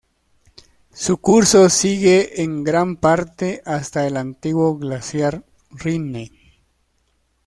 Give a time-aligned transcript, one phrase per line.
[0.95, 6.31] Su curso sigue en gran parte hasta el antiguo glaciar Rinne.